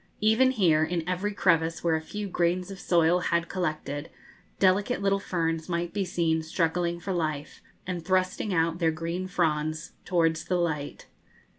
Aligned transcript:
Even 0.19 0.49
here, 0.49 0.83
in 0.83 1.07
every 1.07 1.31
crevice 1.31 1.83
where 1.83 1.93
a 1.95 2.01
few 2.01 2.27
grains 2.27 2.71
of 2.71 2.79
soil 2.79 3.19
had 3.19 3.47
collected, 3.47 4.09
delicate 4.57 4.99
little 4.99 5.19
ferns 5.19 5.69
might 5.69 5.93
be 5.93 6.03
seen 6.03 6.41
struggling 6.41 6.99
for 6.99 7.13
life, 7.13 7.61
and 7.85 8.03
thrusting 8.03 8.51
out 8.51 8.79
their 8.79 8.89
green 8.89 9.27
fronds 9.27 9.91
towards 10.03 10.45
the 10.45 10.57
light. 10.57 11.05